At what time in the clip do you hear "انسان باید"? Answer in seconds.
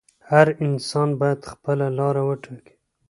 0.65-1.41